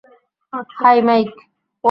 High, 0.77 0.97
mic! 1.07 1.29